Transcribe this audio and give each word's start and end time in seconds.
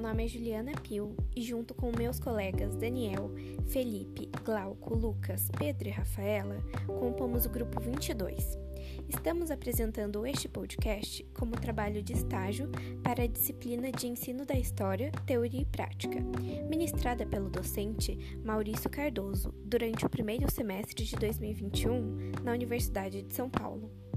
nome 0.00 0.24
é 0.24 0.28
Juliana 0.28 0.72
Pio 0.82 1.14
e, 1.36 1.42
junto 1.42 1.74
com 1.74 1.92
meus 1.94 2.18
colegas 2.18 2.74
Daniel, 2.74 3.30
Felipe, 3.68 4.30
Glauco, 4.42 4.94
Lucas, 4.94 5.48
Pedro 5.58 5.88
e 5.88 5.90
Rafaela, 5.90 6.56
compomos 6.86 7.44
o 7.44 7.50
grupo 7.50 7.78
22. 7.78 8.58
Estamos 9.08 9.50
apresentando 9.50 10.26
este 10.26 10.48
podcast 10.48 11.22
como 11.34 11.60
trabalho 11.60 12.02
de 12.02 12.14
estágio 12.14 12.70
para 13.02 13.24
a 13.24 13.26
disciplina 13.26 13.92
de 13.92 14.06
Ensino 14.06 14.46
da 14.46 14.54
História, 14.54 15.12
Teoria 15.26 15.60
e 15.60 15.66
Prática, 15.66 16.18
ministrada 16.68 17.26
pelo 17.26 17.50
docente 17.50 18.38
Maurício 18.42 18.88
Cardoso 18.88 19.52
durante 19.64 20.06
o 20.06 20.08
primeiro 20.08 20.50
semestre 20.50 21.04
de 21.04 21.16
2021 21.16 22.32
na 22.42 22.52
Universidade 22.52 23.22
de 23.22 23.34
São 23.34 23.50
Paulo. 23.50 24.09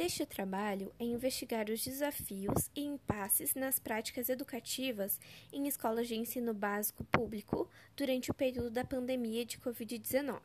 Deste 0.00 0.24
trabalho 0.24 0.90
é 0.98 1.04
investigar 1.04 1.68
os 1.68 1.84
desafios 1.84 2.70
e 2.74 2.80
impasses 2.80 3.54
nas 3.54 3.78
práticas 3.78 4.30
educativas 4.30 5.20
em 5.52 5.68
escolas 5.68 6.08
de 6.08 6.14
ensino 6.14 6.54
básico 6.54 7.04
público 7.04 7.68
durante 7.94 8.30
o 8.30 8.34
período 8.34 8.70
da 8.70 8.82
pandemia 8.82 9.44
de 9.44 9.58
Covid-19 9.58 10.40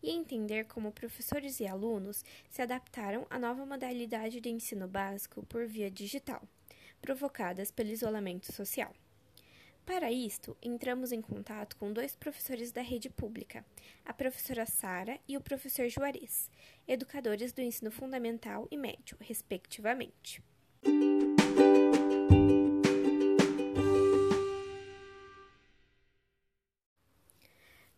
e 0.00 0.12
entender 0.12 0.66
como 0.66 0.92
professores 0.92 1.58
e 1.58 1.66
alunos 1.66 2.24
se 2.48 2.62
adaptaram 2.62 3.26
à 3.28 3.40
nova 3.40 3.66
modalidade 3.66 4.40
de 4.40 4.50
ensino 4.50 4.86
básico 4.86 5.44
por 5.46 5.66
via 5.66 5.90
digital, 5.90 6.40
provocadas 7.02 7.72
pelo 7.72 7.90
isolamento 7.90 8.52
social. 8.52 8.94
Para 9.86 10.10
isto, 10.10 10.56
entramos 10.60 11.12
em 11.12 11.22
contato 11.22 11.76
com 11.76 11.92
dois 11.92 12.16
professores 12.16 12.72
da 12.72 12.82
rede 12.82 13.08
pública, 13.08 13.64
a 14.04 14.12
professora 14.12 14.66
Sara 14.66 15.16
e 15.28 15.36
o 15.36 15.40
professor 15.40 15.88
Juarez, 15.88 16.50
educadores 16.88 17.52
do 17.52 17.62
ensino 17.62 17.92
fundamental 17.92 18.66
e 18.68 18.76
médio, 18.76 19.16
respectivamente. 19.20 20.42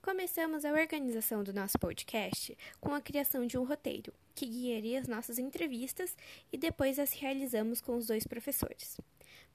Começamos 0.02 0.66
a 0.66 0.72
organização 0.72 1.42
do 1.42 1.54
nosso 1.54 1.78
podcast 1.78 2.56
com 2.80 2.92
a 2.92 3.00
criação 3.00 3.46
de 3.46 3.56
um 3.56 3.64
roteiro, 3.64 4.12
que 4.34 4.44
guiaria 4.44 5.00
as 5.00 5.08
nossas 5.08 5.38
entrevistas 5.38 6.14
e 6.52 6.58
depois 6.58 6.98
as 6.98 7.14
realizamos 7.14 7.80
com 7.80 7.96
os 7.96 8.06
dois 8.06 8.26
professores. 8.26 8.98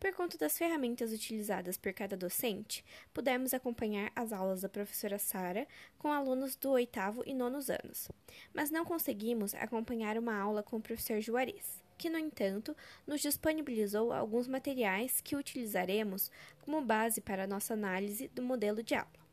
Por 0.04 0.14
conta 0.14 0.38
das 0.38 0.58
ferramentas 0.58 1.14
utilizadas 1.14 1.78
por 1.78 1.94
cada 1.94 2.18
docente, 2.18 2.84
pudemos 3.14 3.54
acompanhar 3.54 4.12
as 4.14 4.34
aulas 4.34 4.60
da 4.60 4.68
professora 4.68 5.18
Sara 5.18 5.66
com 5.98 6.12
alunos 6.12 6.58
do 6.58 6.72
oitavo 6.72 7.24
e 7.26 7.34
nonos 7.34 7.70
anos, 7.70 8.12
mas 8.54 8.70
não 8.70 8.84
conseguimos 8.84 9.56
acompanhar 9.56 10.18
uma 10.18 10.38
aula 10.38 10.62
com 10.62 10.76
o 10.76 10.82
professor 10.82 11.22
Juarez, 11.22 11.82
que, 11.98 12.10
no 12.10 12.18
entanto, 12.18 12.76
nos 13.08 13.22
disponibilizou 13.22 14.12
alguns 14.12 14.46
materiais 14.46 15.22
que 15.22 15.38
utilizaremos 15.38 16.30
como 16.66 16.82
base 16.82 17.22
para 17.22 17.46
a 17.46 17.48
nossa 17.48 17.74
análise 17.74 18.28
do 18.28 18.42
modelo 18.42 18.84
de 18.84 18.96
aula. 18.96 19.24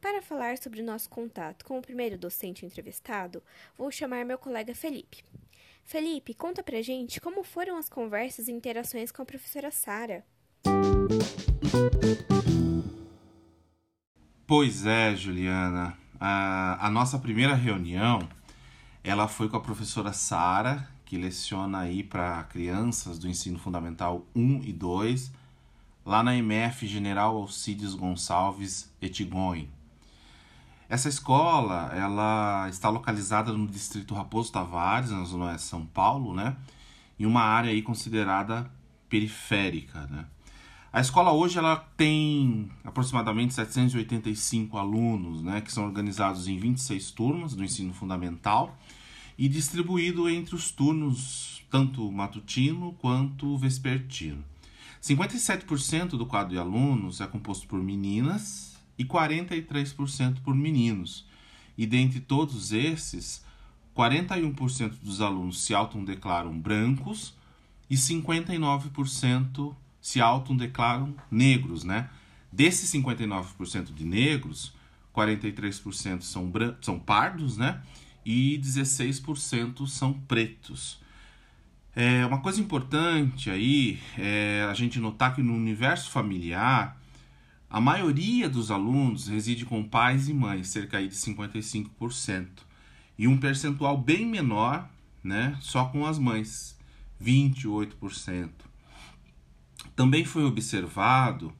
Para 0.00 0.22
falar 0.22 0.56
sobre 0.56 0.80
o 0.80 0.84
nosso 0.86 1.10
contato 1.10 1.66
com 1.66 1.78
o 1.78 1.82
primeiro 1.82 2.16
docente 2.16 2.64
entrevistado, 2.64 3.42
vou 3.76 3.90
chamar 3.90 4.24
meu 4.24 4.38
colega 4.38 4.74
Felipe. 4.74 5.22
Felipe, 5.84 6.34
conta 6.34 6.62
pra 6.62 6.80
gente 6.80 7.20
como 7.20 7.42
foram 7.42 7.76
as 7.76 7.88
conversas 7.88 8.48
e 8.48 8.52
interações 8.52 9.12
com 9.12 9.22
a 9.22 9.26
professora 9.26 9.70
Sara. 9.70 10.24
Pois 14.46 14.86
é, 14.86 15.14
Juliana. 15.16 15.96
A, 16.20 16.86
a 16.86 16.90
nossa 16.90 17.18
primeira 17.18 17.54
reunião, 17.54 18.28
ela 19.02 19.26
foi 19.26 19.48
com 19.48 19.56
a 19.56 19.60
professora 19.60 20.12
Sara, 20.12 20.88
que 21.04 21.16
leciona 21.16 21.80
aí 21.80 22.02
para 22.02 22.44
crianças 22.44 23.18
do 23.18 23.28
ensino 23.28 23.58
fundamental 23.58 24.24
1 24.34 24.62
e 24.62 24.72
2, 24.72 25.32
lá 26.04 26.22
na 26.22 26.36
MF 26.36 26.86
General 26.86 27.36
Alcides 27.36 27.94
Gonçalves 27.94 28.90
Etigonho. 29.00 29.68
Essa 30.92 31.08
escola, 31.08 31.90
ela 31.94 32.68
está 32.68 32.90
localizada 32.90 33.50
no 33.50 33.66
distrito 33.66 34.12
Raposo 34.12 34.52
Tavares, 34.52 35.10
na 35.10 35.24
zona 35.24 35.54
de 35.54 35.62
São 35.62 35.86
Paulo, 35.86 36.34
né? 36.34 36.54
Em 37.18 37.24
uma 37.24 37.40
área 37.40 37.70
aí 37.70 37.80
considerada 37.80 38.70
periférica, 39.08 40.06
né? 40.08 40.26
A 40.92 41.00
escola 41.00 41.32
hoje 41.32 41.56
ela 41.56 41.76
tem 41.96 42.70
aproximadamente 42.84 43.54
785 43.54 44.76
alunos, 44.76 45.42
né, 45.42 45.62
que 45.62 45.72
são 45.72 45.86
organizados 45.86 46.46
em 46.46 46.58
26 46.58 47.10
turmas 47.12 47.54
do 47.54 47.64
ensino 47.64 47.94
fundamental 47.94 48.76
e 49.38 49.48
distribuído 49.48 50.28
entre 50.28 50.54
os 50.54 50.70
turnos 50.70 51.64
tanto 51.70 52.12
matutino 52.12 52.92
quanto 53.00 53.56
vespertino. 53.56 54.44
57% 55.02 56.18
do 56.18 56.26
quadro 56.26 56.52
de 56.52 56.58
alunos 56.58 57.22
é 57.22 57.26
composto 57.26 57.66
por 57.66 57.82
meninas 57.82 58.72
e 58.98 59.04
43% 59.04 60.40
por 60.42 60.54
meninos. 60.54 61.26
E 61.76 61.86
dentre 61.86 62.20
todos 62.20 62.72
esses, 62.72 63.44
41% 63.96 64.94
dos 65.02 65.20
alunos 65.20 65.62
se 65.62 65.74
autodeclaram 65.74 66.58
brancos 66.58 67.34
e 67.88 67.94
59% 67.94 69.74
se 70.00 70.20
autodeclaram 70.20 71.14
negros, 71.30 71.84
né? 71.84 72.10
Desses 72.50 72.90
59% 72.92 73.94
de 73.94 74.04
negros, 74.04 74.74
43% 75.14 76.22
são, 76.22 76.50
são 76.80 76.98
pardos, 76.98 77.56
né? 77.56 77.82
E 78.24 78.58
16% 78.62 79.86
são 79.86 80.12
pretos. 80.12 81.00
É, 81.94 82.24
uma 82.24 82.40
coisa 82.40 82.60
importante 82.60 83.50
aí 83.50 84.00
é 84.16 84.66
a 84.70 84.72
gente 84.72 84.98
notar 84.98 85.34
que 85.34 85.42
no 85.42 85.54
universo 85.54 86.10
familiar 86.10 87.01
a 87.72 87.80
maioria 87.80 88.50
dos 88.50 88.70
alunos 88.70 89.28
reside 89.28 89.64
com 89.64 89.82
pais 89.82 90.28
e 90.28 90.34
mães, 90.34 90.68
cerca 90.68 91.00
de 91.00 91.08
55%, 91.08 92.48
e 93.16 93.26
um 93.26 93.38
percentual 93.38 93.96
bem 93.96 94.26
menor, 94.26 94.90
né, 95.24 95.56
só 95.58 95.86
com 95.86 96.04
as 96.04 96.18
mães, 96.18 96.78
28%. 97.18 98.50
Também 99.96 100.22
foi 100.22 100.44
observado 100.44 101.50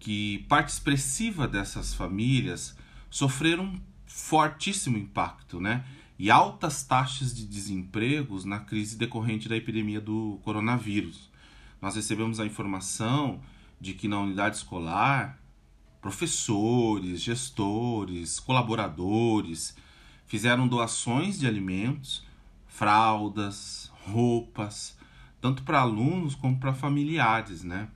que 0.00 0.44
parte 0.48 0.70
expressiva 0.70 1.46
dessas 1.46 1.94
famílias 1.94 2.76
sofreram 3.08 3.64
um 3.64 3.80
fortíssimo 4.06 4.98
impacto, 4.98 5.60
né? 5.60 5.84
E 6.18 6.32
altas 6.32 6.82
taxas 6.82 7.34
de 7.34 7.46
desemprego 7.46 8.44
na 8.44 8.58
crise 8.58 8.96
decorrente 8.96 9.48
da 9.48 9.56
epidemia 9.56 10.00
do 10.00 10.40
coronavírus. 10.42 11.30
Nós 11.80 11.94
recebemos 11.94 12.38
a 12.38 12.46
informação 12.46 13.40
de 13.80 13.94
que 13.94 14.08
na 14.08 14.20
unidade 14.20 14.56
escolar 14.56 15.38
professores, 16.04 17.22
gestores, 17.22 18.38
colaboradores 18.38 19.74
fizeram 20.26 20.68
doações 20.68 21.38
de 21.40 21.46
alimentos, 21.46 22.22
fraldas, 22.66 23.90
roupas, 24.02 24.98
tanto 25.40 25.62
para 25.62 25.80
alunos 25.80 26.34
como 26.34 26.58
para 26.60 26.74
familiares, 26.74 27.64
né? 27.64 27.88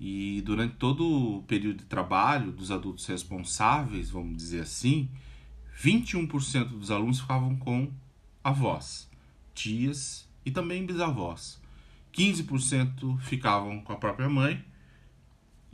E 0.00 0.42
durante 0.44 0.74
todo 0.74 1.06
o 1.06 1.42
período 1.44 1.78
de 1.78 1.84
trabalho 1.84 2.50
dos 2.50 2.72
adultos 2.72 3.06
responsáveis, 3.06 4.10
vamos 4.10 4.36
dizer 4.36 4.62
assim, 4.62 5.08
21% 5.80 6.70
dos 6.70 6.90
alunos 6.90 7.20
ficavam 7.20 7.54
com 7.54 7.88
avós, 8.42 9.08
tias 9.54 10.28
e 10.44 10.50
também 10.50 10.84
bisavós. 10.84 11.62
15% 12.12 13.16
ficavam 13.20 13.80
com 13.80 13.92
a 13.92 13.96
própria 13.96 14.28
mãe 14.28 14.73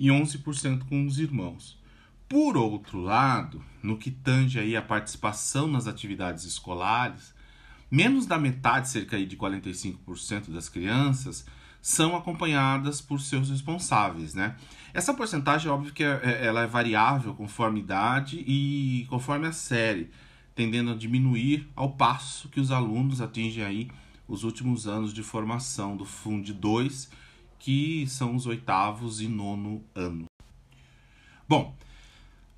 e 0.01 0.09
11% 0.09 0.85
com 0.89 1.07
os 1.07 1.19
irmãos. 1.19 1.79
Por 2.27 2.57
outro 2.57 2.99
lado, 2.99 3.63
no 3.83 3.99
que 3.99 4.11
tange 4.11 4.59
aí 4.59 4.75
a 4.75 4.81
participação 4.81 5.69
nas 5.69 5.87
atividades 5.87 6.45
escolares, 6.45 7.35
menos 7.91 8.25
da 8.25 8.39
metade, 8.39 8.89
cerca 8.89 9.23
de 9.23 9.37
45% 9.37 10.51
das 10.51 10.71
crianças, 10.71 11.45
são 11.83 12.17
acompanhadas 12.17 13.03
por 13.03 13.21
seus 13.21 13.51
responsáveis, 13.51 14.33
né? 14.33 14.57
Essa 14.95 15.13
porcentagem, 15.13 15.71
óbvio 15.71 15.93
que 15.93 16.03
é, 16.03 16.21
é, 16.23 16.47
ela 16.47 16.63
é 16.63 16.67
variável 16.67 17.35
conforme 17.35 17.81
idade 17.81 18.43
e 18.47 19.07
conforme 19.11 19.49
a 19.49 19.53
série, 19.53 20.11
tendendo 20.55 20.93
a 20.93 20.97
diminuir 20.97 21.69
ao 21.77 21.93
passo 21.93 22.49
que 22.49 22.61
os 22.61 22.71
alunos 22.71 23.21
atingem 23.21 23.65
aí 23.65 23.91
os 24.27 24.45
últimos 24.45 24.87
anos 24.87 25.13
de 25.13 25.23
formação 25.23 25.95
do 25.95 26.07
FUND 26.07 26.55
2 26.55 27.11
que 27.61 28.07
são 28.09 28.35
os 28.35 28.47
oitavos 28.47 29.21
e 29.21 29.29
nono 29.29 29.85
ano. 29.95 30.25
Bom, 31.49 31.77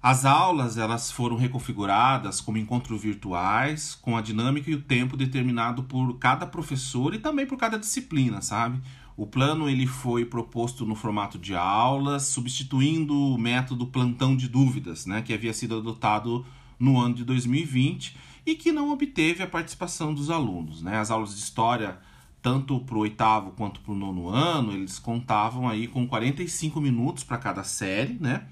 as 0.02 0.25
aulas 0.25 0.78
elas 0.78 1.12
foram 1.12 1.37
reconfiguradas 1.37 2.40
como 2.40 2.58
encontros 2.58 3.02
virtuais, 3.02 3.94
com 3.94 4.16
a 4.16 4.22
dinâmica 4.22 4.70
e 4.70 4.75
o 4.75 4.81
tempo 4.81 5.16
determinado 5.16 5.82
por 5.82 6.19
cada 6.19 6.46
professor 6.46 7.14
e 7.14 7.19
também 7.19 7.46
por 7.46 7.58
cada 7.58 7.78
disciplina, 7.78 8.40
sabe? 8.40 8.81
O 9.16 9.26
plano 9.26 9.69
ele 9.69 9.87
foi 9.87 10.25
proposto 10.25 10.87
no 10.87 10.94
formato 10.94 11.38
de 11.38 11.54
aulas, 11.54 12.25
substituindo 12.25 13.14
o 13.14 13.38
método 13.38 13.87
plantão 13.87 14.34
de 14.37 14.49
dúvidas, 14.49 15.04
né, 15.04 15.20
que 15.20 15.34
havia 15.34 15.52
sido 15.52 15.76
adotado 15.76 16.46
no 16.78 16.99
ano 16.99 17.14
de 17.14 17.25
2020 17.25 18.16
e 18.44 18.54
que 18.54 18.72
não 18.72 18.90
obteve 18.90 19.43
a 19.43 19.46
participação 19.46 20.14
dos 20.14 20.31
alunos. 20.31 20.82
Né? 20.82 20.99
As 20.99 21.10
aulas 21.10 21.34
de 21.34 21.40
história 21.40 21.99
tanto 22.43 22.81
para 22.81 22.97
o 22.97 22.99
oitavo 22.99 23.53
quanto 23.53 23.81
para 23.81 23.93
o 23.93 23.94
nono 23.94 24.29
ano, 24.29 24.73
eles 24.73 24.99
contavam 24.99 25.69
aí 25.69 25.87
com 25.87 26.06
45 26.06 26.81
minutos 26.81 27.23
para 27.23 27.39
cada 27.39 27.62
série, 27.62 28.19
né? 28.21 28.47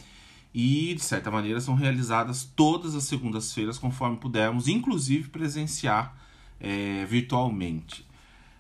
E, 0.55 0.95
de 0.95 1.03
certa 1.03 1.31
maneira, 1.31 1.61
são 1.61 1.75
realizadas 1.75 2.45
todas 2.45 2.95
as 2.95 3.05
segundas-feiras, 3.05 3.79
conforme 3.79 4.17
pudermos, 4.17 4.69
inclusive 4.69 5.29
presenciar 5.29 6.17
é, 6.61 7.05
virtualmente. 7.07 8.07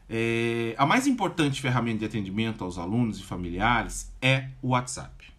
É, 0.09 0.75
a 0.77 0.85
mais 0.85 1.06
importante 1.06 1.61
ferramenta 1.61 2.00
de 2.00 2.05
atendimento 2.05 2.65
aos 2.65 2.79
alunos 2.79 3.21
e 3.21 3.23
familiares 3.23 4.12
é 4.21 4.49
o 4.61 4.69
WhatsApp. 4.69 5.33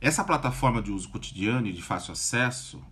Essa 0.00 0.24
plataforma 0.24 0.82
de 0.82 0.90
uso 0.90 1.08
cotidiano 1.08 1.66
e 1.66 1.72
de 1.72 1.82
fácil 1.82 2.12
acesso 2.12 2.82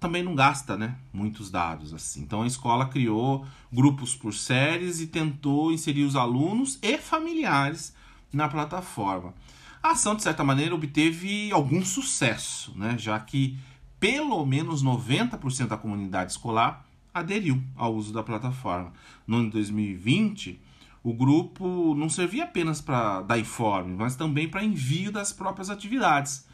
também 0.00 0.22
não 0.22 0.34
gasta 0.34 0.76
né, 0.76 0.96
muitos 1.12 1.50
dados. 1.50 1.92
assim. 1.92 2.22
Então 2.22 2.42
a 2.42 2.46
escola 2.46 2.88
criou 2.88 3.46
grupos 3.70 4.14
por 4.14 4.32
séries 4.32 5.00
e 5.00 5.06
tentou 5.06 5.70
inserir 5.70 6.04
os 6.04 6.16
alunos 6.16 6.78
e 6.82 6.96
familiares 6.96 7.94
na 8.32 8.48
plataforma. 8.48 9.34
A 9.82 9.90
ação, 9.90 10.14
de 10.14 10.22
certa 10.22 10.42
maneira, 10.42 10.74
obteve 10.74 11.52
algum 11.52 11.84
sucesso, 11.84 12.72
né, 12.76 12.96
já 12.98 13.18
que 13.20 13.58
pelo 13.98 14.44
menos 14.46 14.82
90% 14.82 15.68
da 15.68 15.76
comunidade 15.76 16.32
escolar 16.32 16.86
aderiu 17.12 17.62
ao 17.76 17.94
uso 17.94 18.12
da 18.12 18.22
plataforma. 18.22 18.92
No 19.26 19.36
ano 19.36 19.46
de 19.46 19.52
2020, 19.52 20.58
o 21.02 21.12
grupo 21.12 21.94
não 21.94 22.08
servia 22.08 22.44
apenas 22.44 22.80
para 22.80 23.20
dar 23.22 23.38
informe, 23.38 23.94
mas 23.96 24.16
também 24.16 24.48
para 24.48 24.64
envio 24.64 25.12
das 25.12 25.32
próprias 25.32 25.68
atividades. 25.70 26.46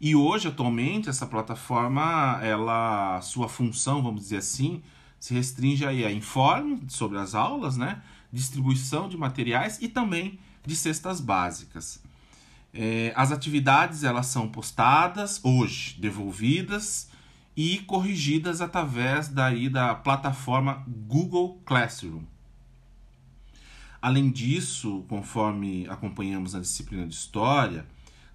E 0.00 0.14
hoje, 0.14 0.48
atualmente, 0.48 1.08
essa 1.08 1.26
plataforma, 1.26 2.38
ela, 2.42 3.20
sua 3.20 3.48
função, 3.48 4.02
vamos 4.02 4.22
dizer 4.22 4.38
assim, 4.38 4.82
se 5.18 5.34
restringe 5.34 5.84
aí 5.84 6.04
a 6.04 6.12
informe 6.12 6.80
sobre 6.88 7.18
as 7.18 7.34
aulas, 7.34 7.76
né? 7.76 8.02
distribuição 8.32 9.08
de 9.08 9.16
materiais 9.16 9.78
e 9.80 9.88
também 9.88 10.38
de 10.64 10.76
cestas 10.76 11.20
básicas. 11.20 12.02
É, 12.72 13.12
as 13.16 13.32
atividades 13.32 14.04
elas 14.04 14.26
são 14.26 14.48
postadas 14.48 15.40
hoje, 15.42 15.96
devolvidas 15.98 17.08
e 17.56 17.78
corrigidas 17.80 18.60
através 18.60 19.28
daí 19.28 19.68
da 19.68 19.94
plataforma 19.94 20.84
Google 20.86 21.60
Classroom. 21.64 22.22
Além 24.00 24.30
disso, 24.30 25.04
conforme 25.08 25.86
acompanhamos 25.88 26.52
na 26.52 26.60
disciplina 26.60 27.06
de 27.06 27.14
História, 27.14 27.84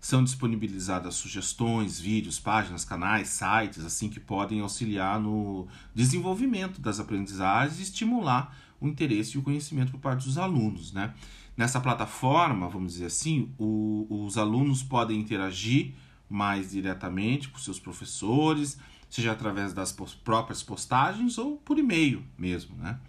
são 0.04 0.22
disponibilizadas 0.22 1.16
sugestões, 1.16 1.98
vídeos, 1.98 2.38
páginas, 2.38 2.84
canais, 2.84 3.30
sites, 3.30 3.86
assim 3.86 4.10
que 4.10 4.20
podem 4.20 4.60
auxiliar 4.60 5.18
no 5.18 5.66
desenvolvimento 5.96 6.82
das 6.82 7.00
aprendizagens 7.00 7.80
e 7.80 7.84
estimular 7.84 8.54
o 8.82 8.88
interesse 8.90 9.38
e 9.38 9.40
o 9.40 9.42
conhecimento 9.42 9.94
por 9.94 10.02
parte 10.02 10.26
dos 10.26 10.38
alunos, 10.38 10.92
né? 10.92 11.14
Nessa 11.56 11.80
plataforma, 11.80 12.68
vamos 12.68 12.92
dizer 12.94 13.06
assim, 13.06 13.54
o, 13.58 14.06
os 14.10 14.38
alunos 14.38 14.84
podem 14.84 15.22
interagir 15.22 15.94
mais 16.30 16.72
diretamente 16.72 17.48
com 17.48 17.58
seus 17.58 17.80
professores, 17.80 18.78
seja 19.10 19.32
através 19.32 19.72
das 19.72 19.94
próprias 20.22 20.62
postagens 20.62 21.38
ou 21.38 21.56
por 21.56 21.80
e-mail 21.80 22.22
mesmo, 22.38 22.76
né? 22.76 23.00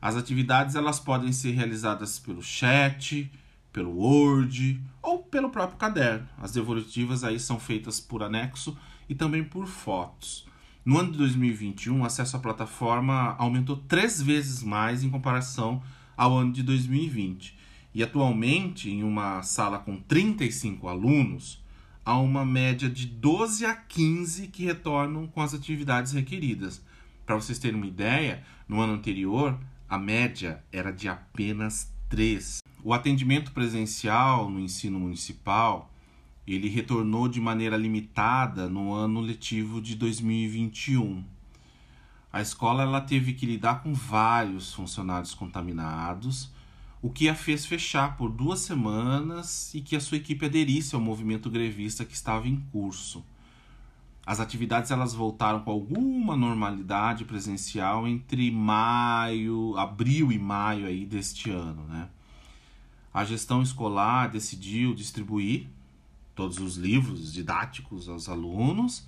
As 0.00 0.14
atividades 0.14 0.76
elas 0.76 1.00
podem 1.00 1.32
ser 1.32 1.50
realizadas 1.50 2.20
pelo 2.20 2.42
chat, 2.42 3.28
pelo 3.72 3.96
Word 3.96 4.80
ou 5.00 5.18
pelo 5.18 5.50
próprio 5.50 5.78
caderno. 5.78 6.28
As 6.38 6.52
devolutivas 6.52 7.24
aí 7.24 7.38
são 7.40 7.58
feitas 7.58 8.00
por 8.00 8.22
anexo 8.22 8.76
e 9.08 9.14
também 9.14 9.42
por 9.42 9.66
fotos. 9.66 10.46
No 10.84 10.98
ano 10.98 11.12
de 11.12 11.18
2021, 11.18 12.00
o 12.00 12.04
acesso 12.04 12.36
à 12.36 12.40
plataforma 12.40 13.36
aumentou 13.38 13.76
três 13.76 14.20
vezes 14.20 14.62
mais 14.62 15.02
em 15.02 15.10
comparação 15.10 15.82
ao 16.16 16.36
ano 16.36 16.52
de 16.52 16.62
2020. 16.62 17.56
E 17.94 18.02
atualmente, 18.02 18.90
em 18.90 19.02
uma 19.02 19.42
sala 19.42 19.78
com 19.78 20.00
35 20.00 20.88
alunos, 20.88 21.62
há 22.04 22.18
uma 22.18 22.44
média 22.44 22.88
de 22.88 23.06
12 23.06 23.64
a 23.64 23.74
15 23.74 24.48
que 24.48 24.64
retornam 24.64 25.26
com 25.26 25.40
as 25.40 25.54
atividades 25.54 26.12
requeridas. 26.12 26.82
Para 27.24 27.36
vocês 27.36 27.58
terem 27.58 27.76
uma 27.76 27.86
ideia, 27.86 28.42
no 28.66 28.80
ano 28.80 28.94
anterior, 28.94 29.58
a 29.88 29.98
média 29.98 30.64
era 30.72 30.90
de 30.90 31.08
apenas 31.08 31.92
3. 32.08 32.61
O 32.84 32.92
atendimento 32.92 33.52
presencial 33.52 34.50
no 34.50 34.58
ensino 34.58 34.98
municipal, 34.98 35.88
ele 36.44 36.68
retornou 36.68 37.28
de 37.28 37.40
maneira 37.40 37.76
limitada 37.76 38.68
no 38.68 38.92
ano 38.92 39.20
letivo 39.20 39.80
de 39.80 39.94
2021. 39.94 41.22
A 42.32 42.40
escola 42.40 42.82
ela 42.82 43.00
teve 43.00 43.34
que 43.34 43.46
lidar 43.46 43.84
com 43.84 43.94
vários 43.94 44.74
funcionários 44.74 45.32
contaminados, 45.32 46.50
o 47.00 47.08
que 47.08 47.28
a 47.28 47.36
fez 47.36 47.64
fechar 47.64 48.16
por 48.16 48.32
duas 48.32 48.58
semanas 48.58 49.72
e 49.74 49.80
que 49.80 49.94
a 49.94 50.00
sua 50.00 50.16
equipe 50.16 50.44
aderisse 50.44 50.96
ao 50.96 51.00
movimento 51.00 51.48
grevista 51.48 52.04
que 52.04 52.14
estava 52.14 52.48
em 52.48 52.56
curso. 52.72 53.24
As 54.26 54.40
atividades 54.40 54.90
elas 54.90 55.14
voltaram 55.14 55.60
com 55.60 55.70
alguma 55.70 56.36
normalidade 56.36 57.24
presencial 57.24 58.08
entre 58.08 58.50
maio, 58.50 59.76
abril 59.76 60.32
e 60.32 60.38
maio 60.38 60.86
aí 60.86 61.06
deste 61.06 61.48
ano, 61.48 61.84
né? 61.86 62.08
A 63.12 63.24
gestão 63.24 63.62
escolar 63.62 64.30
decidiu 64.30 64.94
distribuir 64.94 65.68
todos 66.34 66.58
os 66.58 66.76
livros 66.76 67.32
didáticos 67.32 68.08
aos 68.08 68.28
alunos, 68.28 69.06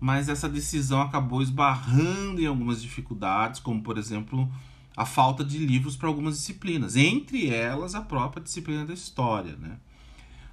mas 0.00 0.28
essa 0.28 0.48
decisão 0.48 1.00
acabou 1.00 1.40
esbarrando 1.40 2.40
em 2.40 2.46
algumas 2.46 2.82
dificuldades, 2.82 3.60
como 3.60 3.82
por 3.82 3.96
exemplo 3.98 4.50
a 4.96 5.04
falta 5.04 5.44
de 5.44 5.58
livros 5.58 5.96
para 5.96 6.08
algumas 6.08 6.38
disciplinas, 6.38 6.96
entre 6.96 7.48
elas 7.48 7.94
a 7.94 8.00
própria 8.00 8.42
disciplina 8.42 8.84
da 8.84 8.94
história, 8.94 9.56
né? 9.56 9.78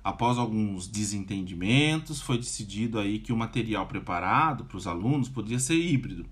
Após 0.04 0.38
alguns 0.38 0.86
desentendimentos, 0.86 2.22
foi 2.22 2.38
decidido 2.38 3.00
aí 3.00 3.19
que 3.19 3.31
o 3.31 3.38
material 3.38 3.88
preparado 3.88 4.66
para 4.66 4.75
os 4.75 4.86
alunos 4.86 5.30
podia 5.30 5.57
ser 5.60 5.75
híbrido, 5.75 6.25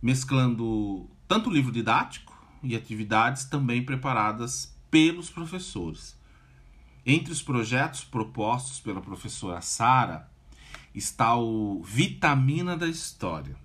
mesclando 0.00 1.10
tanto 1.26 1.50
livro 1.50 1.72
didático 1.72 2.32
e 2.62 2.76
atividades 2.76 3.44
também 3.46 3.84
preparadas 3.84 4.72
pelos 4.90 5.30
professores. 5.30 6.16
Entre 7.04 7.32
os 7.32 7.42
projetos 7.42 8.04
propostos 8.04 8.80
pela 8.80 9.00
professora 9.00 9.60
Sara 9.60 10.28
está 10.94 11.34
o 11.36 11.82
Vitamina 11.82 12.76
da 12.76 12.88
História, 12.88 13.56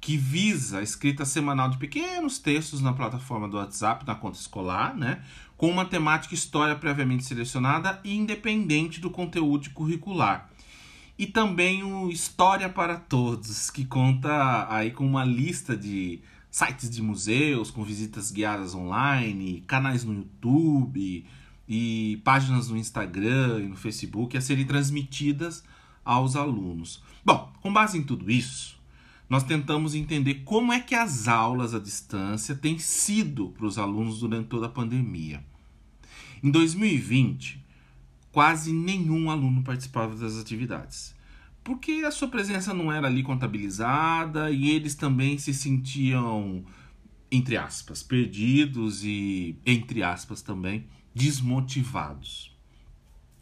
que 0.00 0.16
visa 0.16 0.78
a 0.78 0.82
escrita 0.82 1.24
semanal 1.24 1.68
de 1.68 1.76
pequenos 1.76 2.38
textos 2.38 2.80
na 2.80 2.92
plataforma 2.92 3.48
do 3.48 3.56
WhatsApp 3.56 4.06
na 4.06 4.14
conta 4.14 4.38
escolar, 4.38 4.96
né, 4.96 5.22
com 5.56 5.68
uma 5.68 5.84
temática 5.84 6.34
história 6.34 6.76
previamente 6.76 7.24
selecionada 7.24 8.00
e 8.04 8.16
independente 8.16 9.00
do 9.00 9.10
conteúdo 9.10 9.70
curricular. 9.70 10.48
E 11.18 11.26
também 11.26 11.82
o 11.82 12.08
História 12.08 12.68
para 12.68 12.96
Todos, 12.96 13.70
que 13.70 13.84
conta 13.84 14.72
aí 14.72 14.92
com 14.92 15.04
uma 15.04 15.24
lista 15.24 15.76
de 15.76 16.20
sites 16.50 16.90
de 16.90 17.02
museus 17.02 17.70
com 17.70 17.84
visitas 17.84 18.30
guiadas 18.30 18.74
online, 18.74 19.62
canais 19.66 20.04
no 20.04 20.14
YouTube 20.14 21.26
e 21.68 22.20
páginas 22.24 22.68
no 22.68 22.76
Instagram 22.76 23.60
e 23.60 23.68
no 23.68 23.76
Facebook 23.76 24.36
a 24.36 24.40
serem 24.40 24.64
transmitidas 24.64 25.62
aos 26.04 26.36
alunos. 26.36 27.02
Bom, 27.24 27.52
com 27.60 27.72
base 27.72 27.98
em 27.98 28.02
tudo 28.02 28.30
isso, 28.30 28.78
nós 29.28 29.42
tentamos 29.42 29.94
entender 29.94 30.36
como 30.44 30.72
é 30.72 30.80
que 30.80 30.94
as 30.94 31.28
aulas 31.28 31.74
à 31.74 31.78
distância 31.78 32.54
têm 32.54 32.78
sido 32.78 33.50
para 33.50 33.66
os 33.66 33.76
alunos 33.76 34.20
durante 34.20 34.48
toda 34.48 34.66
a 34.66 34.70
pandemia. 34.70 35.44
Em 36.42 36.50
2020, 36.50 37.62
quase 38.32 38.72
nenhum 38.72 39.30
aluno 39.30 39.62
participava 39.62 40.16
das 40.16 40.38
atividades 40.38 41.17
porque 41.68 42.02
a 42.06 42.10
sua 42.10 42.28
presença 42.28 42.72
não 42.72 42.90
era 42.90 43.08
ali 43.08 43.22
contabilizada 43.22 44.50
e 44.50 44.70
eles 44.70 44.94
também 44.94 45.36
se 45.36 45.52
sentiam, 45.52 46.64
entre 47.30 47.58
aspas, 47.58 48.02
perdidos 48.02 49.04
e, 49.04 49.54
entre 49.66 50.02
aspas, 50.02 50.40
também 50.40 50.86
desmotivados. 51.14 52.56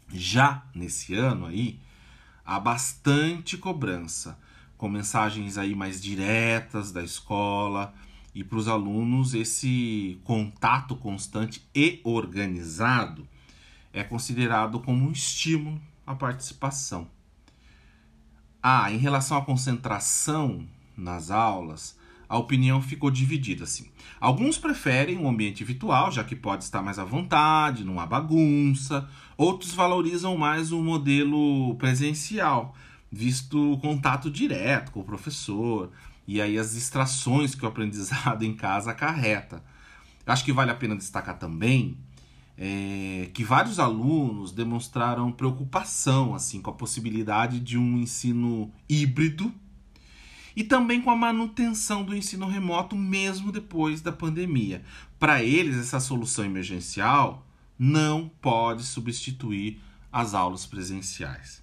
Já 0.09 0.65
nesse 0.75 1.13
ano 1.13 1.45
aí, 1.45 1.79
há 2.43 2.59
bastante 2.59 3.57
cobrança, 3.57 4.37
com 4.77 4.89
mensagens 4.89 5.57
aí 5.57 5.73
mais 5.73 6.01
diretas 6.01 6.91
da 6.91 7.01
escola 7.01 7.93
e 8.35 8.43
para 8.43 8.57
os 8.57 8.67
alunos 8.67 9.33
esse 9.33 10.19
contato 10.25 10.97
constante 10.97 11.65
e 11.73 12.01
organizado 12.03 13.25
é 13.93 14.03
considerado 14.03 14.81
como 14.81 15.07
um 15.07 15.13
estímulo 15.13 15.81
à 16.05 16.13
participação. 16.13 17.07
Ah, 18.69 18.91
em 18.91 18.97
relação 18.97 19.37
à 19.37 19.41
concentração 19.41 20.67
nas 20.97 21.31
aulas, 21.31 21.97
a 22.27 22.37
opinião 22.37 22.81
ficou 22.81 23.09
dividida 23.09 23.63
assim. 23.63 23.87
Alguns 24.19 24.57
preferem 24.57 25.17
um 25.17 25.29
ambiente 25.29 25.63
virtual, 25.63 26.11
já 26.11 26.21
que 26.21 26.35
pode 26.35 26.65
estar 26.65 26.81
mais 26.81 26.99
à 26.99 27.05
vontade, 27.05 27.85
não 27.85 27.97
há 27.97 28.05
bagunça. 28.05 29.07
Outros 29.37 29.73
valorizam 29.73 30.35
mais 30.35 30.73
o 30.73 30.83
modelo 30.83 31.75
presencial, 31.75 32.75
visto 33.09 33.71
o 33.71 33.77
contato 33.77 34.29
direto 34.29 34.91
com 34.91 34.99
o 34.99 35.05
professor 35.05 35.89
e 36.27 36.41
aí 36.41 36.59
as 36.59 36.73
distrações 36.73 37.55
que 37.55 37.63
o 37.63 37.69
aprendizado 37.69 38.43
em 38.43 38.53
casa 38.53 38.91
acarreta. 38.91 39.63
Acho 40.25 40.43
que 40.43 40.51
vale 40.51 40.71
a 40.71 40.75
pena 40.75 40.93
destacar 40.93 41.39
também 41.39 41.97
é, 42.57 43.29
que 43.33 43.43
vários 43.43 43.79
alunos 43.79 44.51
demonstraram 44.51 45.31
preocupação 45.31 46.33
assim 46.33 46.59
com 46.59 46.71
a 46.71 46.73
possibilidade 46.73 47.59
de 47.59 47.77
um 47.77 47.97
ensino 47.97 48.71
híbrido 48.89 49.53
e 50.55 50.63
também 50.63 50.99
com 50.99 51.11
a 51.11 51.15
manutenção 51.15 52.03
do 52.03 52.15
ensino 52.15 52.47
remoto 52.47 52.95
mesmo 52.95 53.51
depois 53.51 54.01
da 54.01 54.11
pandemia. 54.11 54.83
Para 55.19 55.43
eles, 55.43 55.77
essa 55.77 55.99
solução 55.99 56.43
emergencial 56.45 57.45
não 57.77 58.27
pode 58.41 58.81
substituir 58.81 59.79
as 60.11 60.33
aulas 60.33 60.65
presenciais. 60.65 61.61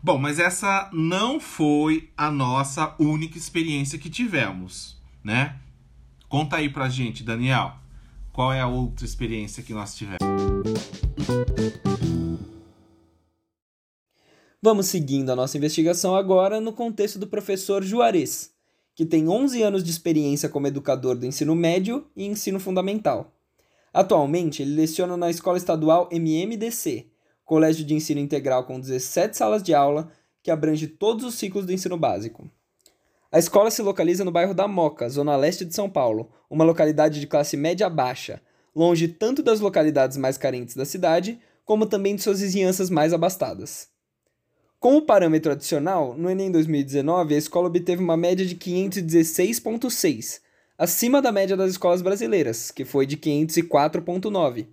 Bom, 0.00 0.18
mas 0.18 0.38
essa 0.38 0.88
não 0.92 1.40
foi 1.40 2.08
a 2.16 2.30
nossa 2.30 2.94
única 3.00 3.36
experiência 3.36 3.98
que 3.98 4.08
tivemos, 4.08 4.96
né? 5.24 5.56
Conta 6.28 6.56
aí 6.56 6.68
pra 6.68 6.88
gente, 6.88 7.24
Daniel. 7.24 7.76
Qual 8.32 8.52
é 8.52 8.60
a 8.60 8.68
outra 8.68 9.04
experiência 9.04 9.62
que 9.62 9.74
nós 9.74 9.96
tivemos? 9.96 10.35
Vamos 14.60 14.86
seguindo 14.86 15.30
a 15.30 15.36
nossa 15.36 15.56
investigação 15.56 16.16
agora 16.16 16.60
no 16.60 16.72
contexto 16.72 17.18
do 17.18 17.26
professor 17.26 17.84
Juarez, 17.84 18.50
que 18.94 19.06
tem 19.06 19.28
11 19.28 19.62
anos 19.62 19.84
de 19.84 19.90
experiência 19.90 20.48
como 20.48 20.66
educador 20.66 21.16
do 21.16 21.24
ensino 21.24 21.54
médio 21.54 22.06
e 22.16 22.26
ensino 22.26 22.58
fundamental. 22.58 23.32
Atualmente, 23.92 24.62
ele 24.62 24.74
leciona 24.74 25.16
na 25.16 25.30
Escola 25.30 25.56
Estadual 25.56 26.08
MMDC, 26.10 27.06
colégio 27.44 27.84
de 27.84 27.94
ensino 27.94 28.20
integral 28.20 28.64
com 28.64 28.80
17 28.80 29.36
salas 29.36 29.62
de 29.62 29.72
aula 29.72 30.10
que 30.42 30.50
abrange 30.50 30.86
todos 30.86 31.24
os 31.24 31.34
ciclos 31.34 31.64
do 31.64 31.72
ensino 31.72 31.96
básico. 31.96 32.50
A 33.30 33.38
escola 33.38 33.70
se 33.70 33.82
localiza 33.82 34.24
no 34.24 34.32
bairro 34.32 34.54
da 34.54 34.66
Moca, 34.66 35.08
zona 35.08 35.36
leste 35.36 35.64
de 35.64 35.74
São 35.74 35.88
Paulo, 35.88 36.30
uma 36.50 36.64
localidade 36.64 37.20
de 37.20 37.26
classe 37.26 37.56
média 37.56 37.88
baixa, 37.88 38.40
longe 38.76 39.08
tanto 39.08 39.42
das 39.42 39.58
localidades 39.58 40.18
mais 40.18 40.36
carentes 40.36 40.76
da 40.76 40.84
cidade, 40.84 41.40
como 41.64 41.86
também 41.86 42.14
de 42.14 42.22
suas 42.22 42.40
vizinhanças 42.40 42.90
mais 42.90 43.14
abastadas. 43.14 43.88
Como 44.78 45.00
parâmetro 45.00 45.52
adicional, 45.52 46.14
no 46.14 46.28
Enem 46.28 46.52
2019, 46.52 47.34
a 47.34 47.38
escola 47.38 47.68
obteve 47.68 48.02
uma 48.02 48.18
média 48.18 48.44
de 48.44 48.54
516,6, 48.54 50.40
acima 50.76 51.22
da 51.22 51.32
média 51.32 51.56
das 51.56 51.70
escolas 51.70 52.02
brasileiras, 52.02 52.70
que 52.70 52.84
foi 52.84 53.06
de 53.06 53.16
504,9. 53.16 54.66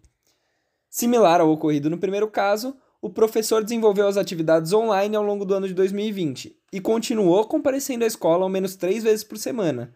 Similar 0.89 1.39
ao 1.39 1.49
ocorrido 1.49 1.89
no 1.89 1.97
primeiro 1.97 2.27
caso, 2.27 2.75
o 3.01 3.09
professor 3.09 3.63
desenvolveu 3.63 4.07
as 4.07 4.17
atividades 4.17 4.73
online 4.73 5.15
ao 5.15 5.23
longo 5.23 5.45
do 5.45 5.53
ano 5.53 5.67
de 5.67 5.73
2020 5.73 6.55
e 6.73 6.81
continuou 6.81 7.45
comparecendo 7.45 8.03
à 8.03 8.07
escola 8.07 8.43
ao 8.43 8.49
menos 8.49 8.75
três 8.75 9.03
vezes 9.03 9.23
por 9.23 9.37
semana, 9.37 9.93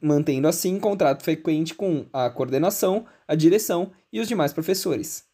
mantendo 0.00 0.48
assim 0.48 0.78
contrato 0.78 1.22
frequente 1.22 1.74
com 1.74 2.06
a 2.12 2.28
coordenação, 2.30 3.06
a 3.26 3.34
direção 3.34 3.92
e 4.12 4.20
os 4.20 4.28
demais 4.28 4.52
professores. 4.52 5.24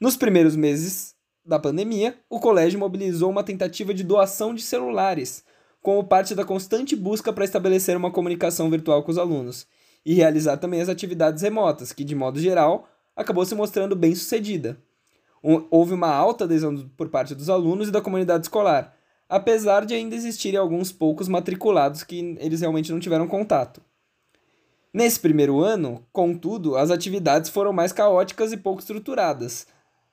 Nos 0.00 0.16
primeiros 0.16 0.56
meses 0.56 1.14
da 1.44 1.58
pandemia, 1.58 2.16
o 2.28 2.38
colégio 2.38 2.78
mobilizou 2.78 3.30
uma 3.30 3.42
tentativa 3.42 3.94
de 3.94 4.04
doação 4.04 4.54
de 4.54 4.62
celulares, 4.62 5.44
como 5.80 6.04
parte 6.04 6.34
da 6.34 6.44
constante 6.44 6.94
busca 6.94 7.32
para 7.32 7.44
estabelecer 7.44 7.96
uma 7.96 8.10
comunicação 8.10 8.70
virtual 8.70 9.02
com 9.02 9.10
os 9.10 9.18
alunos, 9.18 9.66
e 10.04 10.14
realizar 10.14 10.56
também 10.56 10.80
as 10.80 10.88
atividades 10.88 11.42
remotas, 11.42 11.92
que, 11.92 12.04
de 12.04 12.14
modo 12.14 12.38
geral, 12.40 12.88
acabou 13.16 13.44
se 13.44 13.54
mostrando 13.54 13.96
bem 13.96 14.14
sucedida 14.14 14.78
houve 15.42 15.92
uma 15.92 16.08
alta 16.08 16.44
adesão 16.44 16.88
por 16.96 17.08
parte 17.08 17.34
dos 17.34 17.50
alunos 17.50 17.88
e 17.88 17.90
da 17.90 18.00
comunidade 18.00 18.44
escolar, 18.44 18.94
apesar 19.32 19.86
de 19.86 19.94
ainda 19.94 20.14
existirem 20.14 20.60
alguns 20.60 20.92
poucos 20.92 21.26
matriculados 21.26 22.02
que 22.02 22.36
eles 22.38 22.60
realmente 22.60 22.92
não 22.92 23.00
tiveram 23.00 23.26
contato. 23.26 23.80
Nesse 24.92 25.18
primeiro 25.18 25.62
ano, 25.62 26.06
contudo, 26.12 26.76
as 26.76 26.90
atividades 26.90 27.48
foram 27.48 27.72
mais 27.72 27.92
caóticas 27.92 28.52
e 28.52 28.58
pouco 28.58 28.80
estruturadas, 28.80 29.66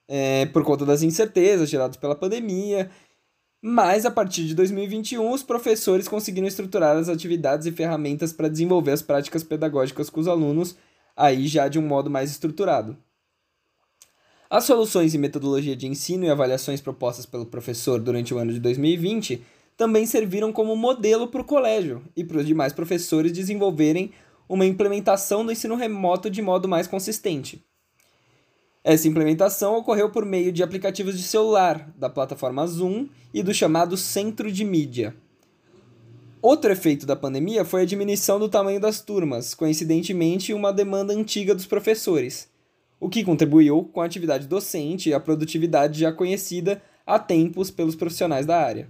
é, 0.07 0.45
por 0.45 0.63
conta 0.63 0.85
das 0.85 1.03
incertezas 1.03 1.69
geradas 1.69 1.97
pela 1.97 2.15
pandemia. 2.15 2.89
Mas 3.61 4.05
a 4.05 4.11
partir 4.11 4.45
de 4.45 4.55
2021, 4.55 5.33
os 5.33 5.43
professores 5.43 6.07
conseguiram 6.07 6.47
estruturar 6.47 6.95
as 6.95 7.09
atividades 7.09 7.67
e 7.67 7.73
ferramentas 7.73 8.31
para 8.31 8.47
desenvolver 8.47 8.91
as 8.91 9.01
práticas 9.01 9.43
pedagógicas 9.43 10.09
com 10.09 10.21
os 10.21 10.29
alunos, 10.29 10.77
aí 11.13 11.45
já 11.45 11.67
de 11.67 11.77
um 11.77 11.85
modo 11.85 12.09
mais 12.09 12.31
estruturado. 12.31 12.97
As 14.51 14.63
soluções 14.63 15.13
e 15.13 15.17
metodologia 15.19 15.75
de 15.75 15.85
ensino 15.85 16.25
e 16.25 16.29
avaliações 16.29 16.81
propostas 16.81 17.23
pelo 17.23 17.45
professor 17.45 17.99
durante 17.99 18.33
o 18.33 18.39
ano 18.39 18.51
de 18.51 18.59
2020 18.59 19.43
também 19.77 20.07
serviram 20.07 20.51
como 20.51 20.75
modelo 20.75 21.27
para 21.27 21.41
o 21.41 21.45
colégio 21.45 22.01
e 22.17 22.23
para 22.23 22.39
os 22.39 22.47
demais 22.47 22.73
professores 22.73 23.31
desenvolverem 23.31 24.11
uma 24.49 24.65
implementação 24.65 25.45
do 25.45 25.51
ensino 25.51 25.75
remoto 25.75 26.31
de 26.31 26.41
modo 26.41 26.67
mais 26.67 26.87
consistente. 26.87 27.63
Essa 28.83 29.07
implementação 29.07 29.77
ocorreu 29.77 30.09
por 30.09 30.25
meio 30.25 30.51
de 30.51 30.63
aplicativos 30.63 31.15
de 31.15 31.23
celular, 31.23 31.93
da 31.95 32.09
plataforma 32.09 32.65
Zoom 32.65 33.07
e 33.31 33.43
do 33.43 33.53
chamado 33.53 33.95
Centro 33.95 34.51
de 34.51 34.65
Mídia. 34.65 35.15
Outro 36.41 36.71
efeito 36.71 37.05
da 37.05 37.15
pandemia 37.15 37.63
foi 37.63 37.83
a 37.83 37.85
diminuição 37.85 38.39
do 38.39 38.49
tamanho 38.49 38.79
das 38.79 38.99
turmas, 38.99 39.53
coincidentemente 39.53 40.55
uma 40.55 40.73
demanda 40.73 41.13
antiga 41.13 41.53
dos 41.53 41.67
professores 41.67 42.49
o 42.99 43.09
que 43.09 43.23
contribuiu 43.23 43.83
com 43.93 44.01
a 44.01 44.05
atividade 44.05 44.47
docente 44.47 45.09
e 45.09 45.13
a 45.13 45.19
produtividade 45.19 45.99
já 45.99 46.11
conhecida 46.11 46.81
há 47.05 47.17
tempos 47.17 47.71
pelos 47.71 47.95
profissionais 47.95 48.45
da 48.45 48.59
área. 48.59 48.89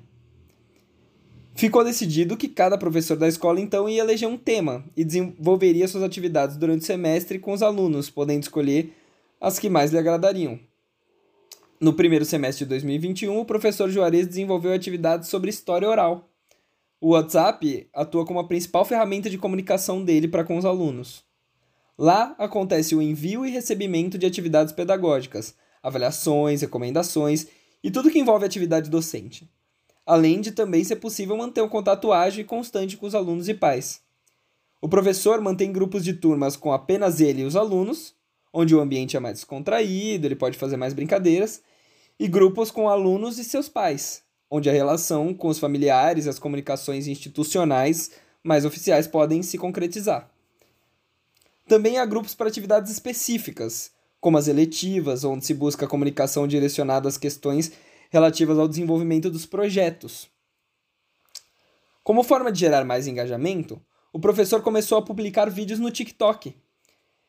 Ficou 1.55 1.83
decidido 1.83 2.37
que 2.37 2.47
cada 2.47 2.77
professor 2.77 3.17
da 3.17 3.27
escola 3.27 3.59
então 3.59 3.89
ia 3.89 4.01
eleger 4.01 4.27
um 4.27 4.37
tema 4.37 4.83
e 4.95 5.03
desenvolveria 5.03 5.87
suas 5.87 6.03
atividades 6.03 6.55
durante 6.55 6.81
o 6.81 6.85
semestre 6.85 7.37
com 7.37 7.51
os 7.51 7.61
alunos, 7.61 8.09
podendo 8.09 8.43
escolher 8.43 8.93
as 9.41 9.59
que 9.59 9.69
mais 9.69 9.91
lhe 9.91 9.97
agradariam. 9.97 10.59
No 11.79 11.93
primeiro 11.93 12.25
semestre 12.25 12.65
de 12.65 12.69
2021, 12.69 13.37
o 13.39 13.45
professor 13.45 13.89
Juarez 13.89 14.27
desenvolveu 14.27 14.73
atividades 14.73 15.29
sobre 15.29 15.49
história 15.49 15.87
oral. 15.87 16.29
O 16.99 17.09
WhatsApp 17.11 17.89
atua 17.93 18.25
como 18.25 18.39
a 18.39 18.47
principal 18.47 18.83
ferramenta 18.83 19.29
de 19.29 19.37
comunicação 19.37 20.03
dele 20.03 20.27
para 20.27 20.43
com 20.43 20.57
os 20.57 20.65
alunos. 20.65 21.28
Lá 22.01 22.33
acontece 22.37 22.95
o 22.95 23.01
envio 23.01 23.45
e 23.45 23.49
recebimento 23.51 24.17
de 24.17 24.25
atividades 24.25 24.71
pedagógicas, 24.71 25.53
avaliações, 25.83 26.61
recomendações 26.61 27.47
e 27.83 27.91
tudo 27.91 28.09
que 28.09 28.17
envolve 28.17 28.45
atividade 28.45 28.89
docente. 28.89 29.51
Além 30.05 30.39
de 30.39 30.53
também 30.53 30.81
ser 30.81 30.95
possível 30.95 31.35
manter 31.35 31.61
um 31.61 31.67
contato 31.67 32.13
ágil 32.13 32.39
e 32.39 32.45
constante 32.45 32.95
com 32.95 33.05
os 33.05 33.13
alunos 33.13 33.49
e 33.49 33.53
pais. 33.53 33.99
O 34.81 34.87
professor 34.87 35.41
mantém 35.41 35.73
grupos 35.73 36.05
de 36.05 36.13
turmas 36.13 36.55
com 36.55 36.71
apenas 36.71 37.19
ele 37.19 37.41
e 37.41 37.45
os 37.45 37.57
alunos, 37.57 38.15
onde 38.53 38.73
o 38.73 38.79
ambiente 38.79 39.17
é 39.17 39.19
mais 39.19 39.35
descontraído, 39.35 40.25
ele 40.25 40.37
pode 40.37 40.57
fazer 40.57 40.77
mais 40.77 40.93
brincadeiras, 40.93 41.61
e 42.17 42.29
grupos 42.29 42.71
com 42.71 42.87
alunos 42.87 43.37
e 43.37 43.43
seus 43.43 43.67
pais, 43.67 44.23
onde 44.49 44.69
a 44.69 44.73
relação 44.73 45.33
com 45.33 45.49
os 45.49 45.59
familiares 45.59 46.27
e 46.27 46.29
as 46.29 46.39
comunicações 46.39 47.07
institucionais 47.07 48.11
mais 48.41 48.63
oficiais 48.63 49.05
podem 49.05 49.43
se 49.43 49.57
concretizar. 49.57 50.31
Também 51.69 51.99
há 51.99 52.05
grupos 52.05 52.33
para 52.33 52.47
atividades 52.47 52.91
específicas, 52.91 53.91
como 54.19 54.39
as 54.39 54.47
eletivas, 54.47 55.23
onde 55.23 55.45
se 55.45 55.53
busca 55.53 55.85
comunicação 55.85 56.47
direcionada 56.47 57.07
às 57.07 57.15
questões 57.15 57.71
relativas 58.09 58.57
ao 58.57 58.67
desenvolvimento 58.67 59.29
dos 59.29 59.45
projetos. 59.45 60.27
Como 62.03 62.23
forma 62.23 62.51
de 62.51 62.61
gerar 62.61 62.83
mais 62.83 63.05
engajamento, 63.05 63.79
o 64.11 64.19
professor 64.19 64.63
começou 64.63 64.97
a 64.97 65.01
publicar 65.03 65.47
vídeos 65.47 65.79
no 65.79 65.91
TikTok. 65.91 66.55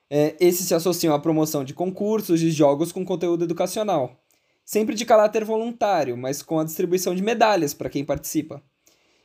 É, 0.08 0.34
esses 0.40 0.66
se 0.66 0.74
associam 0.74 1.14
à 1.14 1.18
promoção 1.18 1.62
de 1.62 1.74
concursos 1.74 2.40
e 2.40 2.50
jogos 2.50 2.92
com 2.92 3.04
conteúdo 3.04 3.44
educacional, 3.44 4.24
sempre 4.64 4.94
de 4.94 5.04
caráter 5.04 5.44
voluntário, 5.44 6.16
mas 6.16 6.40
com 6.40 6.58
a 6.58 6.64
distribuição 6.64 7.14
de 7.14 7.22
medalhas 7.22 7.74
para 7.74 7.90
quem 7.90 8.06
participa 8.06 8.62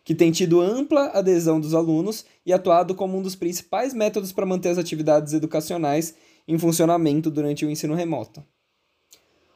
que 0.05 0.13
tem 0.13 0.31
tido 0.31 0.61
ampla 0.61 1.07
adesão 1.07 1.59
dos 1.59 1.73
alunos 1.73 2.25
e 2.45 2.53
atuado 2.53 2.93
como 2.93 3.17
um 3.17 3.23
dos 3.23 3.35
principais 3.35 3.91
métodos 3.91 4.31
para 4.31 4.45
manter 4.45 4.69
as 4.69 4.77
atividades 4.77 5.33
educacionais 5.33 6.13
em 6.47 6.59
funcionamento 6.59 7.31
durante 7.31 7.65
o 7.65 7.71
ensino 7.71 7.95
remoto. 7.95 8.43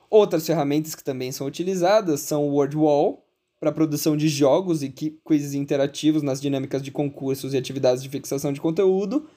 Outras 0.10 0.48
ferramentas 0.48 0.96
que 0.96 1.04
também 1.04 1.32
são 1.32 1.46
utilizadas 1.46 2.22
são 2.22 2.50
o 2.50 2.54
WordWall, 2.54 3.24
para 3.60 3.72
produção 3.72 4.18
de 4.18 4.28
jogos 4.28 4.82
e 4.82 4.90
quizzes 4.90 5.54
interativos 5.54 6.24
nas 6.24 6.42
dinâmicas 6.42 6.82
de 6.82 6.92
concursos 6.92 7.54
e 7.54 7.58
atividades 7.58 8.02
de 8.02 8.10
fixação 8.10 8.52
de 8.52 8.60
conteúdo, 8.60 9.30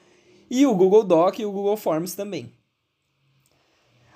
e 0.49 0.65
o 0.65 0.73
Google 0.73 1.03
Doc 1.03 1.37
e 1.37 1.45
o 1.45 1.51
Google 1.51 1.77
Forms 1.77 2.15
também. 2.15 2.51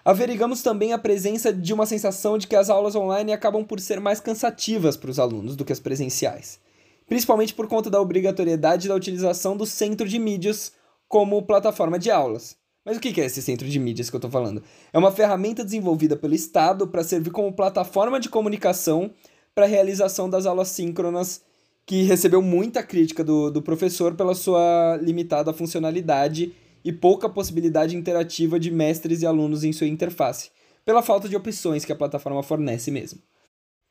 Averigamos 0.04 0.64
também 0.64 0.94
a 0.94 0.98
presença 0.98 1.54
de 1.54 1.74
uma 1.74 1.86
sensação 1.86 2.38
de 2.38 2.48
que 2.48 2.56
as 2.56 2.70
aulas 2.70 2.96
online 2.96 3.34
acabam 3.34 3.64
por 3.64 3.80
ser 3.80 4.00
mais 4.00 4.20
cansativas 4.20 4.98
para 4.98 5.12
os 5.12 5.20
alunos 5.20 5.56
do 5.56 5.66
que 5.66 5.74
as 5.74 5.80
presenciais 5.80 6.66
principalmente 7.08 7.54
por 7.54 7.68
conta 7.68 7.90
da 7.90 8.02
obrigatoriedade 8.02 8.88
da 8.88 8.96
utilização 8.96 9.58
do 9.58 9.66
centro 9.66 10.08
de 10.08 10.20
mídias 10.20 10.74
como 11.08 11.42
plataforma 11.42 11.98
de 11.98 12.12
aulas. 12.12 12.58
Mas 12.86 12.98
o 12.98 13.00
que 13.00 13.20
é 13.20 13.26
esse 13.26 13.42
centro 13.42 13.68
de 13.68 13.80
mídias 13.80 14.10
que 14.10 14.16
eu 14.16 14.20
estou 14.20 14.32
falando? 14.32 14.64
É 14.94 14.98
uma 14.98 15.12
ferramenta 15.12 15.64
desenvolvida 15.64 16.16
pelo 16.16 16.36
Estado 16.36 16.88
para 16.88 17.04
servir 17.04 17.32
como 17.32 17.52
plataforma 17.52 18.20
de 18.20 18.30
comunicação 18.30 19.12
para 19.54 19.66
a 19.66 19.68
realização 19.68 20.30
das 20.30 20.46
aulas 20.46 20.70
síncronas, 20.70 21.42
que 21.86 22.04
recebeu 22.04 22.42
muita 22.42 22.84
crítica 22.84 23.24
do, 23.24 23.50
do 23.50 23.62
professor 23.62 24.14
pela 24.16 24.36
sua 24.36 24.98
limitada 25.02 25.52
funcionalidade 25.52 26.54
e 26.84 26.94
pouca 26.94 27.28
possibilidade 27.28 27.96
interativa 27.96 28.60
de 28.60 28.72
mestres 28.72 29.22
e 29.22 29.26
alunos 29.26 29.64
em 29.64 29.74
sua 29.74 29.88
interface, 29.88 30.52
pela 30.86 31.02
falta 31.02 31.28
de 31.28 31.36
opções 31.36 31.84
que 31.84 31.92
a 31.92 31.96
plataforma 31.96 32.44
fornece 32.44 32.92
mesmo. 32.92 33.20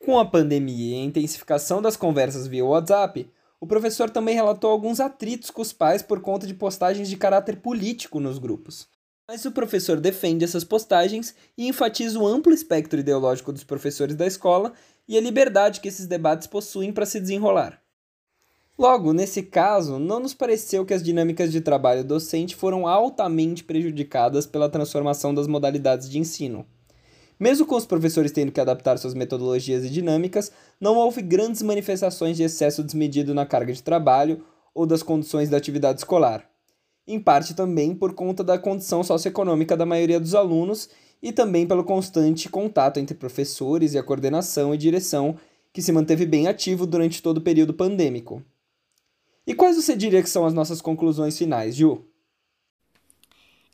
Com 0.06 0.20
a 0.20 0.24
pandemia 0.24 0.98
e 0.98 1.00
a 1.00 1.04
intensificação 1.04 1.82
das 1.82 1.96
conversas 1.96 2.46
via 2.46 2.64
WhatsApp, 2.64 3.28
o 3.60 3.66
professor 3.66 4.08
também 4.08 4.36
relatou 4.36 4.70
alguns 4.70 5.00
atritos 5.00 5.50
com 5.50 5.60
os 5.60 5.72
pais 5.72 6.00
por 6.00 6.20
conta 6.20 6.46
de 6.46 6.54
postagens 6.54 7.08
de 7.08 7.16
caráter 7.16 7.56
político 7.56 8.20
nos 8.20 8.38
grupos. 8.38 8.86
Mas 9.26 9.44
o 9.44 9.50
professor 9.50 9.98
defende 9.98 10.44
essas 10.44 10.62
postagens 10.62 11.34
e 11.58 11.66
enfatiza 11.66 12.20
o 12.20 12.24
amplo 12.24 12.52
espectro 12.52 13.00
ideológico 13.00 13.52
dos 13.52 13.64
professores 13.64 14.14
da 14.14 14.28
escola 14.28 14.74
e 15.08 15.18
a 15.18 15.20
liberdade 15.20 15.80
que 15.80 15.88
esses 15.88 16.06
debates 16.06 16.46
possuem 16.46 16.92
para 16.92 17.04
se 17.04 17.18
desenrolar. 17.18 17.82
Logo, 18.78 19.12
nesse 19.12 19.42
caso, 19.42 19.98
não 19.98 20.20
nos 20.20 20.34
pareceu 20.34 20.86
que 20.86 20.94
as 20.94 21.02
dinâmicas 21.02 21.50
de 21.50 21.60
trabalho 21.60 22.04
docente 22.04 22.54
foram 22.54 22.86
altamente 22.86 23.64
prejudicadas 23.64 24.46
pela 24.46 24.68
transformação 24.70 25.34
das 25.34 25.48
modalidades 25.48 26.08
de 26.08 26.20
ensino. 26.20 26.64
Mesmo 27.38 27.66
com 27.66 27.76
os 27.76 27.84
professores 27.84 28.32
tendo 28.32 28.50
que 28.50 28.60
adaptar 28.60 28.98
suas 28.98 29.14
metodologias 29.14 29.84
e 29.84 29.90
dinâmicas, 29.90 30.50
não 30.80 30.96
houve 30.96 31.20
grandes 31.20 31.62
manifestações 31.62 32.36
de 32.36 32.42
excesso 32.42 32.82
desmedido 32.82 33.34
na 33.34 33.44
carga 33.44 33.72
de 33.72 33.82
trabalho 33.82 34.44
ou 34.74 34.86
das 34.86 35.02
condições 35.02 35.50
da 35.50 35.56
atividade 35.56 36.00
escolar. 36.00 36.48
Em 37.06 37.20
parte 37.20 37.54
também 37.54 37.94
por 37.94 38.14
conta 38.14 38.42
da 38.42 38.58
condição 38.58 39.02
socioeconômica 39.02 39.76
da 39.76 39.86
maioria 39.86 40.18
dos 40.18 40.34
alunos 40.34 40.88
e 41.22 41.32
também 41.32 41.66
pelo 41.66 41.84
constante 41.84 42.48
contato 42.48 42.98
entre 42.98 43.14
professores 43.14 43.94
e 43.94 43.98
a 43.98 44.02
coordenação 44.02 44.74
e 44.74 44.78
direção, 44.78 45.36
que 45.72 45.82
se 45.82 45.92
manteve 45.92 46.24
bem 46.24 46.48
ativo 46.48 46.86
durante 46.86 47.22
todo 47.22 47.38
o 47.38 47.42
período 47.42 47.74
pandêmico. 47.74 48.42
E 49.46 49.54
quais 49.54 49.76
você 49.76 49.94
diria 49.94 50.22
que 50.22 50.28
são 50.28 50.44
as 50.44 50.54
nossas 50.54 50.80
conclusões 50.80 51.36
finais, 51.38 51.76
Ju? 51.76 52.04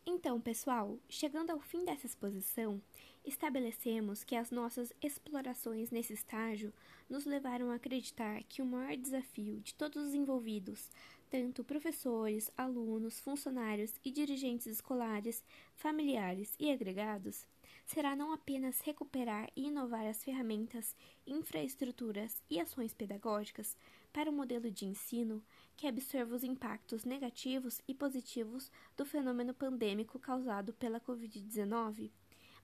Então, 0.05 0.41
pessoal, 0.41 0.99
chegando 1.09 1.51
ao 1.51 1.61
fim 1.61 1.85
dessa 1.85 2.07
exposição, 2.07 2.81
estabelecemos 3.25 4.25
que 4.25 4.35
as 4.35 4.51
nossas 4.51 4.93
explorações 5.01 5.91
nesse 5.91 6.13
estágio 6.13 6.73
nos 7.09 7.25
levaram 7.25 7.71
a 7.71 7.75
acreditar 7.75 8.43
que 8.45 8.61
o 8.61 8.67
maior 8.67 8.97
desafio 8.97 9.61
de 9.61 9.75
todos 9.75 10.09
os 10.09 10.15
envolvidos, 10.15 10.91
tanto 11.31 11.65
professores, 11.65 12.51
alunos, 12.57 13.21
funcionários 13.21 13.95
e 14.05 14.11
dirigentes 14.11 14.67
escolares, 14.67 15.45
familiares 15.77 16.55
e 16.59 16.71
agregados, 16.71 17.47
será 17.87 18.17
não 18.17 18.33
apenas 18.33 18.81
recuperar 18.81 19.51
e 19.57 19.67
inovar 19.67 20.07
as 20.07 20.23
ferramentas, 20.23 20.97
infraestruturas 21.27 22.43
e 22.51 22.61
ações 22.61 22.93
pedagógicas 22.93 23.77
para 24.13 24.31
um 24.31 24.35
modelo 24.35 24.71
de 24.71 24.85
ensino 24.85 25.43
que 25.77 25.87
absorva 25.87 26.35
os 26.35 26.45
impactos 26.45 27.05
negativos 27.05 27.81
e 27.89 27.95
positivos 27.95 28.71
do 28.97 29.05
fenômeno 29.05 29.55
pandêmico 29.55 30.19
causado 30.19 30.73
pela 30.75 31.01
Covid-19 31.01 32.11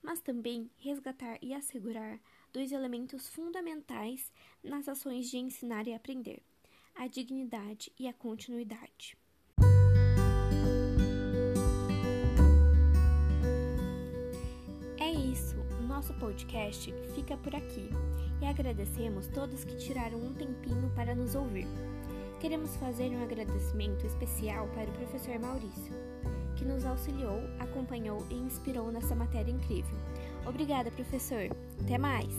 mas 0.02 0.20
também 0.20 0.70
resgatar 0.78 1.38
e 1.42 1.54
assegurar 1.54 2.20
dois 2.52 2.72
elementos 2.72 3.28
fundamentais 3.28 4.32
nas 4.62 4.88
ações 4.88 5.30
de 5.30 5.38
ensinar 5.38 5.86
e 5.86 5.94
aprender: 5.94 6.42
a 6.94 7.06
dignidade 7.06 7.92
e 7.98 8.08
a 8.08 8.12
continuidade. 8.12 9.16
É 14.98 15.10
isso, 15.10 15.56
nosso 15.86 16.14
podcast 16.14 16.92
fica 17.14 17.36
por 17.36 17.54
aqui 17.54 17.88
e 18.40 18.46
agradecemos 18.46 19.28
todos 19.28 19.64
que 19.64 19.76
tiraram 19.76 20.18
um 20.18 20.34
tempinho 20.34 20.90
para 20.94 21.14
nos 21.14 21.34
ouvir. 21.34 21.66
Queremos 22.40 22.76
fazer 22.76 23.08
um 23.10 23.22
agradecimento 23.22 24.06
especial 24.06 24.68
para 24.68 24.88
o 24.88 24.92
professor 24.92 25.38
Maurício 25.40 26.08
que 26.59 26.64
nos 26.64 26.85
auxiliou, 26.85 27.40
acompanhou 27.61 28.27
e 28.29 28.35
inspirou 28.35 28.90
nessa 28.90 29.14
matéria 29.14 29.53
incrível. 29.53 29.97
Obrigada, 30.44 30.90
professor. 30.90 31.49
Até 31.81 31.97
mais! 31.97 32.35